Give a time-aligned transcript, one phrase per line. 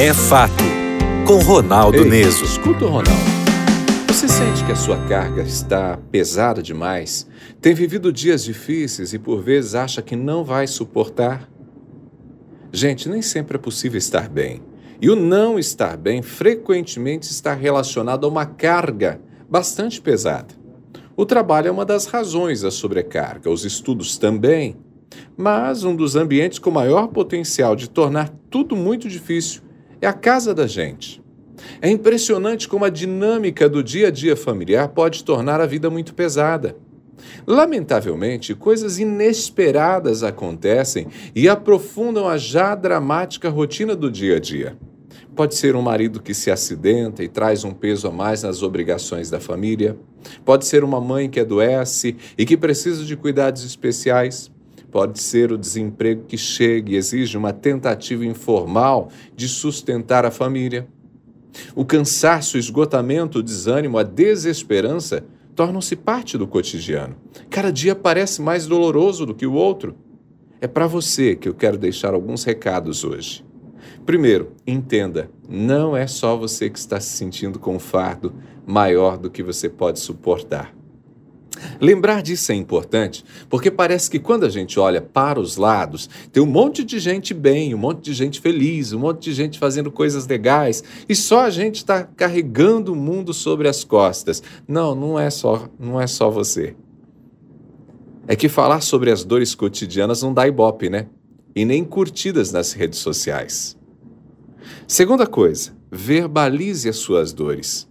[0.00, 0.62] É Fato,
[1.26, 2.44] com Ronaldo Ei, Neso.
[2.44, 3.10] Escuta, Ronaldo.
[4.06, 7.26] Você sente que a sua carga está pesada demais?
[7.60, 11.50] Tem vivido dias difíceis e por vezes acha que não vai suportar?
[12.72, 14.62] Gente, nem sempre é possível estar bem.
[15.02, 19.20] E o não estar bem frequentemente está relacionado a uma carga
[19.50, 20.54] bastante pesada.
[21.16, 24.76] O trabalho é uma das razões da sobrecarga, os estudos também.
[25.36, 29.66] Mas um dos ambientes com maior potencial de tornar tudo muito difícil
[30.00, 31.22] é a casa da gente.
[31.80, 36.14] É impressionante como a dinâmica do dia a dia familiar pode tornar a vida muito
[36.14, 36.76] pesada.
[37.46, 44.76] Lamentavelmente, coisas inesperadas acontecem e aprofundam a já dramática rotina do dia a dia.
[45.34, 49.30] Pode ser um marido que se acidenta e traz um peso a mais nas obrigações
[49.30, 49.96] da família.
[50.44, 54.50] Pode ser uma mãe que adoece e que precisa de cuidados especiais.
[54.90, 60.88] Pode ser o desemprego que chega e exige uma tentativa informal de sustentar a família.
[61.74, 67.16] O cansaço, o esgotamento, o desânimo, a desesperança tornam-se parte do cotidiano.
[67.50, 69.96] Cada dia parece mais doloroso do que o outro.
[70.60, 73.44] É para você que eu quero deixar alguns recados hoje.
[74.06, 78.32] Primeiro, entenda, não é só você que está se sentindo com um fardo
[78.66, 80.77] maior do que você pode suportar.
[81.80, 86.42] Lembrar disso é importante, porque parece que quando a gente olha para os lados, tem
[86.42, 89.90] um monte de gente bem, um monte de gente feliz, um monte de gente fazendo
[89.90, 94.42] coisas legais, e só a gente está carregando o mundo sobre as costas.
[94.66, 96.74] Não, não é só, não é só você.
[98.26, 101.06] É que falar sobre as dores cotidianas não dá ibope, né?
[101.56, 103.76] E nem curtidas nas redes sociais.
[104.86, 107.88] Segunda coisa, verbalize as suas dores.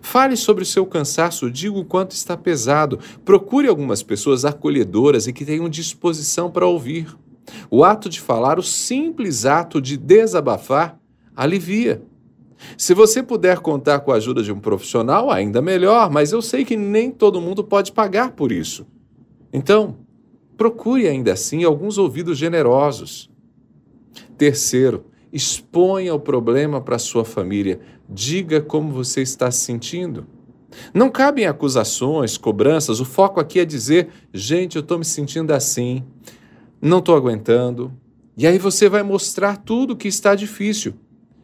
[0.00, 2.98] Fale sobre o seu cansaço, diga o quanto está pesado.
[3.24, 7.14] Procure algumas pessoas acolhedoras e que tenham disposição para ouvir.
[7.70, 10.98] O ato de falar, o simples ato de desabafar,
[11.36, 12.02] alivia.
[12.76, 16.64] Se você puder contar com a ajuda de um profissional, ainda melhor, mas eu sei
[16.64, 18.86] que nem todo mundo pode pagar por isso.
[19.52, 19.98] Então,
[20.56, 23.30] procure ainda assim alguns ouvidos generosos.
[24.38, 27.80] Terceiro, exponha o problema para sua família.
[28.08, 30.26] Diga como você está se sentindo.
[30.92, 33.00] Não cabem acusações, cobranças.
[33.00, 36.04] O foco aqui é dizer: gente, eu estou me sentindo assim,
[36.80, 37.92] não estou aguentando.
[38.36, 40.94] E aí você vai mostrar tudo que está difícil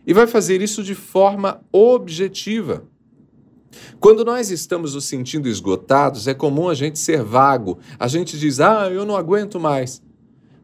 [0.07, 2.85] e vai fazer isso de forma objetiva.
[4.01, 7.79] Quando nós estamos nos sentindo esgotados, é comum a gente ser vago.
[7.99, 10.03] A gente diz: ah, eu não aguento mais.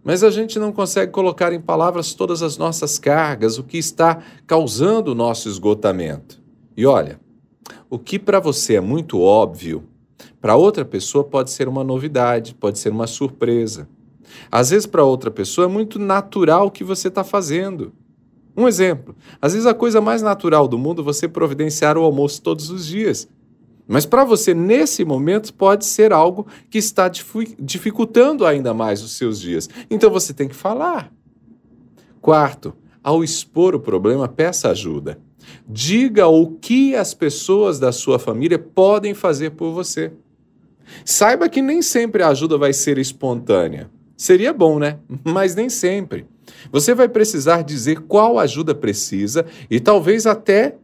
[0.04, 4.22] Mas a gente não consegue colocar em palavras todas as nossas cargas, o que está
[4.46, 6.40] causando o nosso esgotamento.
[6.76, 7.18] E olha,
[7.88, 9.84] o que para você é muito óbvio,
[10.40, 13.88] para outra pessoa pode ser uma novidade, pode ser uma surpresa.
[14.50, 17.92] Às vezes, para outra pessoa, é muito natural o que você está fazendo.
[18.56, 22.42] Um exemplo: às vezes, a coisa mais natural do mundo é você providenciar o almoço
[22.42, 23.28] todos os dias.
[23.86, 27.10] Mas para você, nesse momento, pode ser algo que está
[27.58, 29.68] dificultando ainda mais os seus dias.
[29.90, 31.12] Então você tem que falar.
[32.20, 35.18] Quarto, ao expor o problema, peça ajuda.
[35.68, 40.12] Diga o que as pessoas da sua família podem fazer por você.
[41.04, 43.90] Saiba que nem sempre a ajuda vai ser espontânea.
[44.16, 44.98] Seria bom, né?
[45.22, 46.26] Mas nem sempre.
[46.70, 50.76] Você vai precisar dizer qual ajuda precisa e talvez até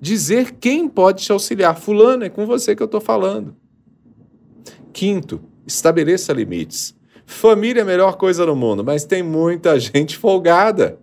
[0.00, 1.78] dizer quem pode te auxiliar.
[1.78, 3.54] Fulano, é com você que eu estou falando.
[4.92, 6.96] Quinto, estabeleça limites.
[7.26, 10.98] Família é a melhor coisa no mundo, mas tem muita gente folgada.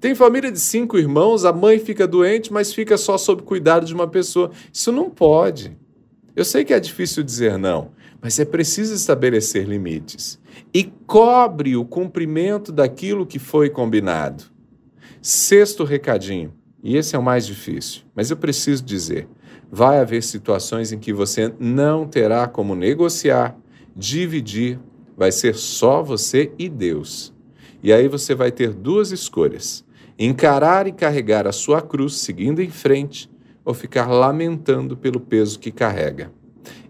[0.00, 3.94] Tem família de cinco irmãos, a mãe fica doente, mas fica só sob cuidado de
[3.94, 4.50] uma pessoa.
[4.72, 5.76] Isso não pode.
[6.36, 10.38] Eu sei que é difícil dizer não, mas é preciso estabelecer limites.
[10.74, 14.44] E cobre o cumprimento daquilo que foi combinado.
[15.22, 16.52] Sexto recadinho
[16.84, 18.02] e esse é o mais difícil.
[18.14, 19.26] Mas eu preciso dizer:
[19.72, 23.56] vai haver situações em que você não terá como negociar,
[23.96, 24.78] dividir,
[25.16, 27.32] vai ser só você e Deus.
[27.82, 29.82] E aí você vai ter duas escolhas:
[30.18, 33.30] encarar e carregar a sua cruz seguindo em frente
[33.64, 36.30] ou ficar lamentando pelo peso que carrega.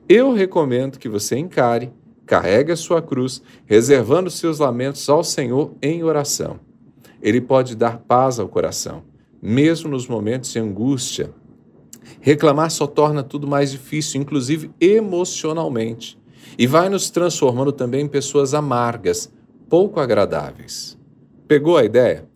[0.09, 1.93] Eu recomendo que você encare,
[2.27, 6.59] carregue a sua cruz, reservando seus lamentos ao Senhor em oração.
[7.23, 9.14] Ele pode dar paz ao coração
[9.47, 11.31] mesmo nos momentos de angústia.
[12.23, 16.19] Reclamar só torna tudo mais difícil, inclusive emocionalmente,
[16.57, 19.31] e vai nos transformando também em pessoas amargas,
[19.69, 20.99] pouco agradáveis.
[21.47, 22.27] Pegou a ideia?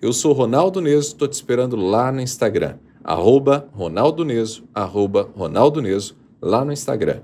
[0.00, 5.82] Eu sou Ronaldo Neso, estou te esperando lá no Instagram, arroba Ronaldo Neso, arroba Ronaldo
[5.82, 7.20] Neso, lá no Instagram.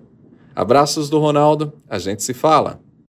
[0.54, 2.78] Abraços do Ronaldo, a gente se fala.